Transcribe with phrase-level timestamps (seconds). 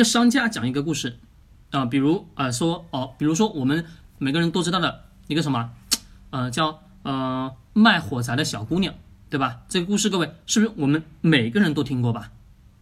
[0.00, 1.18] 个商家讲一个故事
[1.72, 3.84] 啊、比如啊、说哦，比如说我们
[4.16, 5.72] 每个人都知道的一个什么，
[6.30, 8.94] 呃，叫呃卖火柴的小姑娘，
[9.28, 9.60] 对吧？
[9.68, 12.30] 这个故事各位是不是我们每个人都听过吧？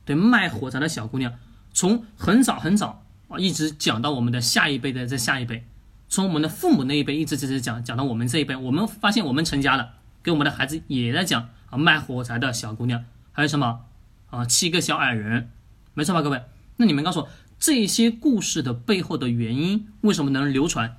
[0.05, 1.35] 对，卖火柴的小姑娘，
[1.73, 5.67] 从很早很早啊，一直讲到我们的下一辈的再下一辈，
[6.09, 13.81] 从我们的父母那一辈一直一直讲讲到我们这一辈，我们发现我们成家了，给我们的孩子也在讲啊卖火柴的小姑娘，还有什么
[14.31, 15.51] 啊七个小矮人，
[15.95, 16.41] 没错吧，各位？
[16.79, 20.97] 那你们告诉我，这些故事的背后的原因为什么能流传？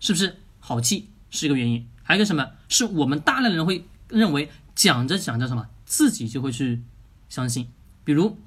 [0.00, 1.88] 是不是好记是一个原因？
[2.02, 2.50] 还有一个什么？
[2.68, 6.82] 是我们大量的人会认为讲着讲着什么，自己就会去
[7.28, 7.68] 相信。
[8.04, 8.38] 比如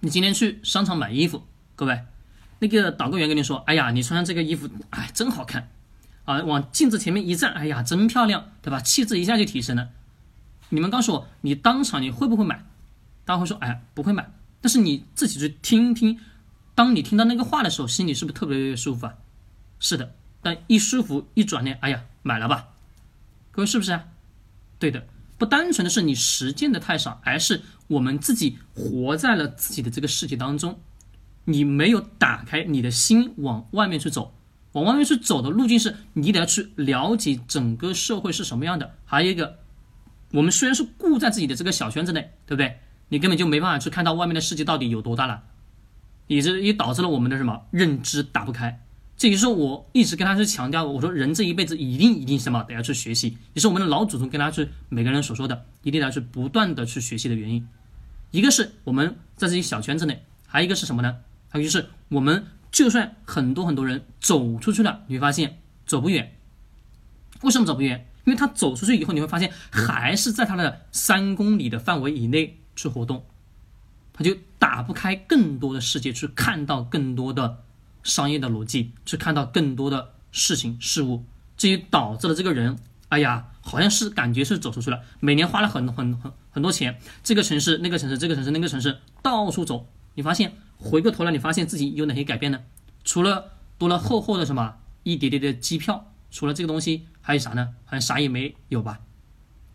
[0.00, 1.44] 你今天去商场买衣服，
[1.76, 2.04] 各位，
[2.58, 5.70] 那个导购员跟你说：“哎呀，你穿上这个衣服，哎，真好看
[6.24, 6.42] 啊！
[6.42, 8.80] 往镜子前面一站，哎呀，真漂亮，对吧？
[8.80, 9.88] 气质一下就提升了。”
[10.68, 12.64] 你们告诉我，你当场你会不会买？
[13.24, 16.18] 大家会说：“哎，不会买。”但是你自己去听听，
[16.74, 19.14] 当你听到那个话的时候，心里是不是特别特别舒服啊？
[19.78, 22.68] 是的，但一舒服一转念，哎呀，买了吧？
[23.50, 24.04] 各位是不是啊？
[24.78, 25.06] 对的，
[25.38, 30.78] 不单纯的是你实践的太少，而是我们自己活在了自己的这个世界当中，
[31.44, 34.34] 你没有打开你的心往外面去走，
[34.72, 38.94] 往外面去走的路径是你得要去了解整个社会是什么样的。
[39.04, 39.58] 还有一个，
[40.32, 42.78] 我们虽然是固在自己的这个小圈子内，对不对？
[43.10, 45.42] 你根本就没办法去看到外面的世界到底有多大了，
[46.26, 48.80] 也是也导致了我们的什么认知打不开。
[49.16, 57.68] 这也是我一直跟他去强调，我说人这一辈子一定一定什么得要去学习，也是我们的老祖宗跟他去每个人所说的，一定要去不断的去学习的原因。
[58.30, 61.18] 一个是我们在自己小圈子内，还有一个是什么呢？
[61.50, 66.32] 还有就是我们就算很多很多人走出去了，你会发现走不远。
[67.42, 68.06] 为什么走不远？
[68.24, 73.24] 因为他走出去以后，你会发现还是在他的三公里的范围以内去活动，
[74.12, 77.62] 他就打不开更多的世界，去看到更多的
[78.02, 81.24] 商业的逻辑，去看到更多的事情事物，
[81.56, 92.60] 这也导致了这个人，哎呀，好像是感觉是走出去了，每年花了很很很很多钱，这个城市那个城市这个城市那个城市到处走，你发现回过头来，你发现自己有哪些改变呢？
[93.04, 97.74] 除了多了厚厚的什么一叠叠的机票，除了这个东西还有啥呢？
[97.84, 99.00] 好像啥也没有吧？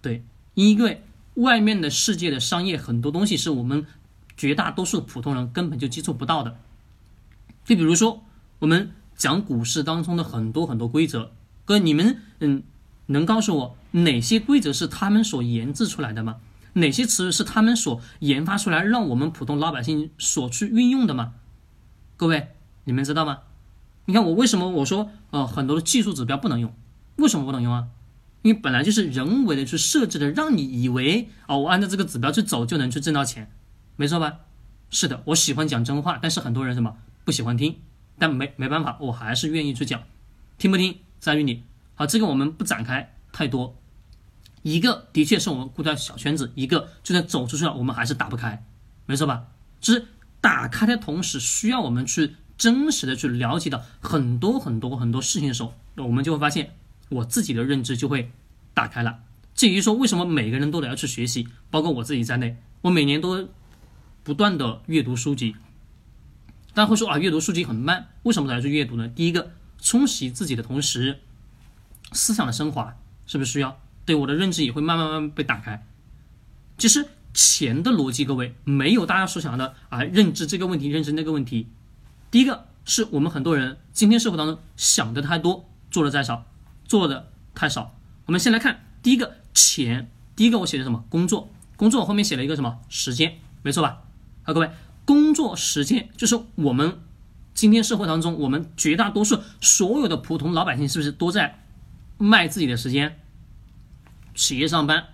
[0.01, 0.23] 对，
[0.53, 1.03] 因为
[1.35, 3.85] 外面的世界的商业很多东西是我们
[4.35, 6.57] 绝大多数普通人根本就接触不到的。
[7.63, 8.23] 就比如说
[8.59, 11.31] 我们讲股市当中的很多很多规则，
[11.65, 12.63] 哥，你们嗯
[13.07, 16.37] 能告诉我哪些规则是他们所研制出来的吗？
[16.73, 21.33] 哪些词是他们所研发出来让我们普通老百姓所去运用的吗？
[22.17, 22.49] 各位，
[22.83, 23.39] 你们知道吗？
[24.05, 26.73] 你看我为什么我说呃很多的技术指标不能用？
[27.15, 27.87] 为什么不能用啊？
[28.45, 33.51] 因为本来就是人为的去设置的，让你以为哦，我按照这个指标去走就能去挣到钱，
[33.95, 34.41] 没错吧？
[34.91, 37.79] 是的，我喜欢讲真话，但是很多人什么不喜欢听，
[38.19, 40.03] 但没没办法，我还是愿意去讲，
[40.59, 41.63] 听不听在于你。
[41.95, 43.75] 好，这个我们不展开太多。
[44.61, 48.63] 一个的确是我们固在小圈子，一个就算走出去了，我们还是打不开，
[49.07, 49.47] 没错吧？
[49.81, 50.05] 就是
[50.39, 56.75] 打开的同时，需要我们去真实的去了解到很多很多很多事情的时候，我们就会发现
[57.09, 58.31] 我自己的认知就会
[58.73, 59.19] 打开了。
[59.53, 63.47] 至于说为什么每个人都得要去学习，包括我自己在内，我每年都
[64.23, 65.55] 不断的阅读书籍。
[66.73, 69.07] 大家会说啊，阅读书籍很慢，为什么要去阅读呢？
[69.07, 71.19] 第一个，冲洗自己的同时，
[72.11, 73.79] 思想的升华是不是需要？
[74.05, 75.87] 对我的认知也会慢慢慢慢被打开。
[76.77, 81.67] 其实钱的逻辑，各位没有大家所想的啊，认知这个问题，认知那个问题。
[82.29, 86.45] 第一个是我们很多人今天社会当中想的太多，做的太少，
[86.85, 87.95] 做的太少。
[88.25, 91.03] 我们先来看第一个钱，第一个我写的什么？
[91.09, 92.79] 工作，工作后面写了一个什么？
[92.89, 94.01] 时间，没错吧？
[94.43, 94.69] 好，各位，
[95.05, 96.99] 工作时间就是我们
[97.53, 101.59] 今天社会当中，我们绝大多数所有的普通老百姓是不是都在
[102.17, 103.19] 卖自己的时间？
[104.33, 105.05] 企业上班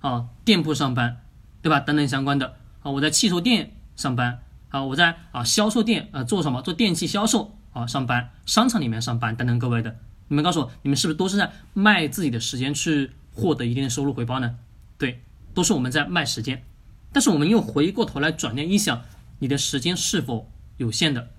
[0.00, 1.20] 啊，店铺上班，
[1.60, 1.80] 对吧？
[1.80, 4.40] 等等相关的啊，我在汽车店上班
[4.70, 6.62] 啊，我在啊销售店啊做什么？
[6.62, 9.58] 做电器销售啊上班，商场里面上班等等。
[9.58, 9.98] 各位的，
[10.30, 14.58] 你们告诉我，你们是不是都是在卖自己的时间去获得一定的收入回报呢？
[14.96, 15.20] 对，
[15.54, 16.64] 都是我们在卖时间。
[17.12, 19.02] 但是我们又回过头来转念一想，
[19.40, 21.30] 你的时间是否有限的？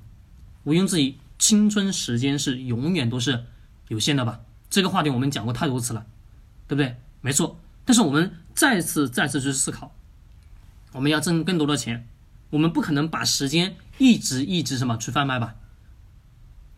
[0.65, 3.45] 毋庸置疑，青春时间是永远都是
[3.87, 4.41] 有限的吧？
[4.69, 6.05] 这个话题我们讲过太多次了，
[6.67, 6.97] 对不对？
[7.21, 7.57] 没错。
[7.85, 9.95] 但是我们再次再次去思考，
[10.91, 12.05] 我们要挣更多的钱，
[12.49, 15.55] 我们不可能把时间一直一直什么去贩卖吧？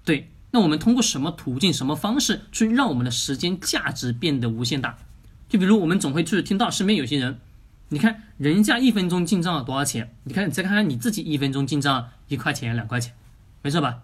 [0.06, 5.00] 对，那我们通过什么途径、什么方式去让我们的时间价值变得无限大？
[5.50, 7.40] 就比如我们总会去听到身边有些人。
[7.90, 10.16] 你看人家一分钟进账了多少钱？
[10.26, 13.14] 你看你再看看你自己一分钟进账一块钱、两块钱，
[13.64, 14.04] 没错吧？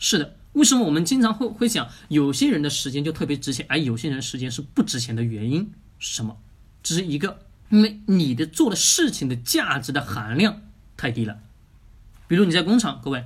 [0.00, 6.36] 是的，为什么我们经常会会想，有些人的时间就特别值钱，而有些人时间是不值钱的原因是什么？
[6.82, 7.38] 只是一个，
[7.70, 10.60] 因为你的做的事情的价值的含量
[10.96, 11.38] 太低了。
[12.26, 13.24] 比如你在工厂，各位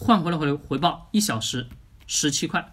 [0.00, 1.68] 换回来回回报一小时
[2.06, 2.72] 十七块，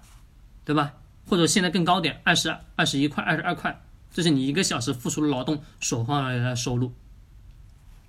[0.64, 0.94] 对吧？
[1.28, 3.82] 或者现在更高点，二十二十一块、二十二块，
[4.14, 6.94] 这是你一个小时付出劳动所换来的收入。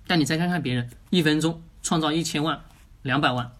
[0.07, 2.61] 但你再看看别人，一分钟创造一千万、
[3.01, 3.51] 两百万，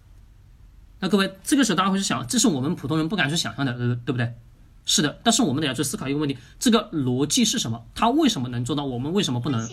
[1.01, 4.33] 那各位这个时候大家会去想，这是我们普通人不敢去想象的，对不对？
[4.85, 7.85] 是的，但是我们得要去思考一个问题：这个逻辑是什么？
[7.93, 8.85] 他为什么能做到？
[8.85, 9.69] 我们为什么不能？